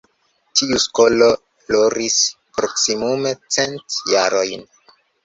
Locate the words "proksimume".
2.61-3.35